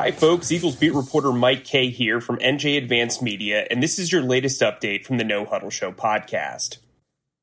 Hi, 0.00 0.12
folks. 0.12 0.50
Eagles 0.50 0.76
beat 0.76 0.94
reporter 0.94 1.30
Mike 1.30 1.62
Kaye 1.62 1.90
here 1.90 2.22
from 2.22 2.38
NJ 2.38 2.78
Advance 2.78 3.20
Media, 3.20 3.66
and 3.70 3.82
this 3.82 3.98
is 3.98 4.10
your 4.10 4.22
latest 4.22 4.62
update 4.62 5.04
from 5.04 5.18
the 5.18 5.24
No 5.24 5.44
Huddle 5.44 5.68
Show 5.68 5.92
podcast. 5.92 6.78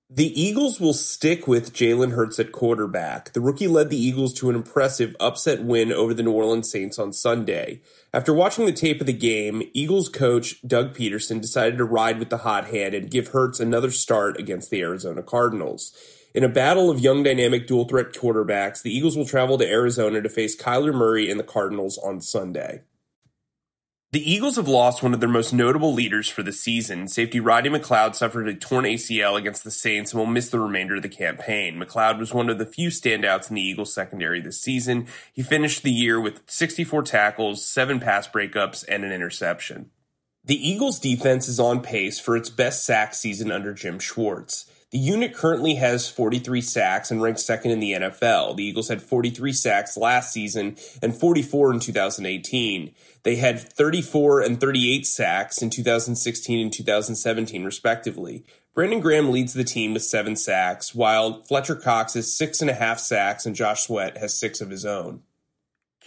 The 0.10 0.42
Eagles 0.42 0.79
will 0.79 0.96
stick 0.96 1.47
with 1.47 1.72
Jalen 1.72 2.13
Hurts 2.13 2.40
at 2.40 2.51
quarterback. 2.51 3.33
The 3.33 3.42
rookie 3.42 3.67
led 3.67 3.92
the 3.92 4.04
Eagles 4.04 4.33
to 4.40 4.49
an 4.49 4.56
impressive 4.56 5.15
upset 5.20 5.65
win 5.65 5.94
over 5.94 6.15
the 6.15 6.24
New 6.24 6.31
Orleans 6.31 6.72
Saints 6.72 6.97
on 6.97 7.13
Sunday. 7.13 7.81
After 8.12 8.33
watching 8.33 8.65
the 8.65 8.71
tape 8.71 9.01
of 9.01 9.05
the 9.05 9.13
game, 9.13 9.62
Eagles 9.74 10.10
coach 10.10 10.60
Doug 10.65 10.96
Pederson 10.96 11.39
decided 11.39 11.78
to 11.78 11.85
ride 11.85 12.17
with 12.17 12.31
the 12.31 12.37
hot 12.37 12.69
hand 12.69 12.96
and 12.96 13.12
give 13.12 13.28
Hurts 13.28 13.60
another 13.60 13.92
start 13.92 14.39
against 14.39 14.71
the 14.71 14.81
Arizona 14.81 15.21
Cardinals. 15.21 15.96
In 16.34 16.44
a 16.44 16.49
battle 16.49 16.89
of 16.89 16.99
young 16.99 17.23
dynamic 17.23 17.67
dual 17.67 17.86
threat 17.86 18.13
quarterbacks, 18.13 18.81
the 18.81 18.95
Eagles 18.95 19.18
will 19.18 19.26
travel 19.26 19.58
to 19.58 19.68
Arizona 19.68 20.22
to 20.22 20.30
face 20.30 20.55
Kyler 20.55 20.94
Murray 20.94 21.31
and 21.31 21.40
the 21.40 21.44
Cardinals 21.44 21.98
on 21.98 22.22
Sunday. 22.22 22.81
The 24.12 24.32
Eagles 24.32 24.55
have 24.55 24.70
lost 24.70 25.04
one 25.04 25.13
of 25.13 25.20
their 25.20 25.27
most 25.27 25.52
notable 25.52 25.94
leaders 25.94 26.30
for 26.30 26.41
the 26.41 26.54
season. 26.54 27.09
Safety 27.09 27.41
Rodney 27.41 27.70
McLeod 27.70 28.16
suffered 28.16 28.48
a 28.48 28.54
torn 28.54 28.85
ACL 28.85 29.38
against 29.38 29.66
the 29.66 29.71
Saints 29.71 30.13
and 30.13 30.20
will 30.20 30.26
miss 30.26 30.49
the 30.49 30.62
remainder 30.62 30.95
of 30.95 31.02
the 31.02 31.09
campaign. 31.09 31.76
McLeod 31.77 32.18
was 32.18 32.34
one 32.34 32.49
of 32.49 32.57
the 32.57 32.66
few 32.66 32.88
standouts 32.88 33.49
in 33.49 33.55
the 33.55 33.62
Eagles 33.62 33.94
secondary 33.94 34.40
this 34.40 34.62
season. 34.62 35.07
He 35.34 35.44
finished 35.44 35.84
the 35.84 35.91
year 35.91 36.21
with 36.21 36.41
64 36.48 37.04
tackles, 37.04 37.68
7 37.68 37.99
pass 37.99 38.30
breakups, 38.30 38.85
and 38.88 39.04
an 39.04 39.12
interception. 39.12 39.91
The 40.46 40.55
Eagles 40.55 40.99
defense 40.99 41.49
is 41.49 41.59
on 41.59 41.82
pace 41.82 42.18
for 42.18 42.38
its 42.38 42.49
best 42.49 42.85
sack 42.85 43.13
season 43.13 43.52
under 43.52 43.73
Jim 43.73 43.99
Schwartz. 43.99 44.71
The 44.98 45.04
unit 45.04 45.36
currently 45.36 45.76
has 45.76 46.10
43 46.10 46.60
sacks 46.60 47.12
and 47.12 47.22
ranks 47.22 47.46
second 47.46 47.70
in 47.70 47.80
the 47.80 47.92
NFL. 47.92 48.58
The 48.58 48.64
Eagles 48.64 48.88
had 48.88 49.00
43 49.00 49.54
sacks 49.54 49.96
last 49.96 50.34
season 50.34 50.76
and 51.04 51.16
44 51.16 51.74
in 51.74 51.80
2018. 51.80 52.96
They 53.21 53.36
had 53.36 53.60
34 53.60 54.41
and 54.41 54.60
38 54.60 55.05
sacks 55.05 55.62
in 55.62 55.70
2016 55.70 56.60
and 56.60 56.74
2017, 56.74 57.63
respectively. 57.63 58.44
Brandon 58.74 58.99
Graham 58.99 59.30
leads 59.30 59.54
the 59.54 59.63
team 59.63 59.94
with 59.94 60.02
seven 60.02 60.36
sacks, 60.36 60.96
while 60.96 61.43
Fletcher 61.43 61.76
Cox 61.76 62.16
has 62.16 62.36
six 62.36 62.60
and 62.60 62.70
a 62.71 62.74
half 62.74 62.98
sacks 62.98 63.46
and 63.46 63.55
Josh 63.55 63.86
Sweat 63.86 64.17
has 64.17 64.39
six 64.39 64.61
of 64.61 64.71
his 64.71 64.83
own. 64.83 65.21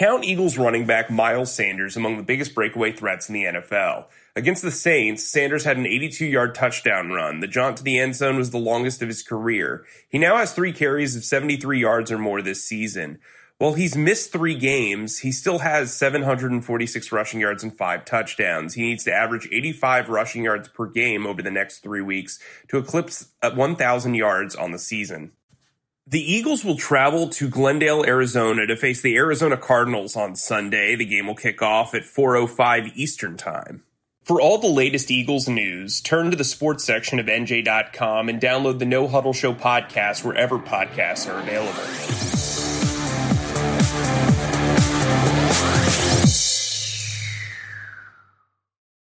Count 0.01 0.25
Eagles 0.25 0.57
running 0.57 0.87
back 0.87 1.11
Miles 1.11 1.53
Sanders 1.53 1.95
among 1.95 2.17
the 2.17 2.23
biggest 2.23 2.55
breakaway 2.55 2.91
threats 2.91 3.29
in 3.29 3.35
the 3.35 3.45
NFL. 3.45 4.07
Against 4.35 4.63
the 4.63 4.71
Saints, 4.71 5.23
Sanders 5.23 5.65
had 5.65 5.77
an 5.77 5.85
82 5.85 6.25
yard 6.25 6.55
touchdown 6.55 7.11
run. 7.11 7.41
The 7.41 7.47
jaunt 7.47 7.77
to 7.77 7.83
the 7.83 7.99
end 7.99 8.17
zone 8.17 8.39
was 8.39 8.49
the 8.49 8.57
longest 8.57 9.03
of 9.03 9.09
his 9.09 9.23
career. 9.23 9.85
He 10.09 10.17
now 10.17 10.39
has 10.39 10.55
three 10.55 10.73
carries 10.73 11.17
of 11.17 11.25
73 11.25 11.79
yards 11.79 12.11
or 12.11 12.17
more 12.17 12.41
this 12.41 12.65
season. 12.65 13.19
While 13.59 13.75
he's 13.75 13.95
missed 13.95 14.33
three 14.33 14.55
games, 14.55 15.19
he 15.19 15.31
still 15.31 15.59
has 15.59 15.93
746 15.93 17.13
rushing 17.13 17.41
yards 17.41 17.63
and 17.63 17.77
five 17.77 18.07
touchdowns. 18.07 18.73
He 18.73 18.81
needs 18.81 19.05
to 19.05 19.13
average 19.13 19.51
85 19.53 20.09
rushing 20.09 20.45
yards 20.45 20.71
per 20.71 20.87
game 20.87 21.27
over 21.27 21.43
the 21.43 21.51
next 21.51 21.81
three 21.81 22.01
weeks 22.01 22.39
to 22.69 22.79
eclipse 22.79 23.29
uh, 23.43 23.51
1,000 23.51 24.15
yards 24.15 24.57
on 24.57 24.73
the 24.73 24.79
season. 24.79 25.33
The 26.11 26.21
Eagles 26.21 26.65
will 26.65 26.75
travel 26.75 27.29
to 27.29 27.49
Glendale, 27.49 28.05
Arizona 28.05 28.67
to 28.67 28.75
face 28.75 29.01
the 29.01 29.15
Arizona 29.17 29.57
Cardinals 29.57 30.17
on 30.17 30.35
Sunday. 30.35 30.97
The 30.97 31.05
game 31.05 31.29
will 31.29 31.37
kick 31.37 31.63
off 31.63 31.95
at 31.95 32.03
4:05 32.03 32.91
Eastern 32.97 33.37
Time. 33.37 33.85
For 34.25 34.41
all 34.41 34.59
the 34.59 34.67
latest 34.67 35.13
Eagles 35.13 35.49
news, 35.49 36.01
turn 36.01 36.33
to 36.33 36.37
the 36.37 36.43
sports 36.43 36.83
section 36.83 37.21
of 37.21 37.27
NJ.com 37.27 38.29
and 38.29 38.41
download 38.41 38.81
the 38.81 38.87
No 38.87 39.07
Huddle 39.07 39.33
Show 39.33 39.55
podcast 39.55 40.25
wherever 40.25 40.59
podcasts 40.59 41.33
are 41.33 41.39
available. 41.39 41.79